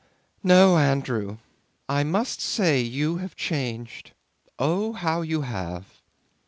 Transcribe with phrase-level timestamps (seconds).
[0.41, 1.37] "No, Andrew,
[1.87, 4.13] I must say you have changed.
[4.57, 6.01] Oh, how you have...."